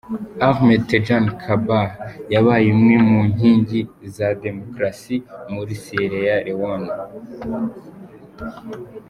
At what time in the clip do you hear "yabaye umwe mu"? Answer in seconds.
2.33-3.19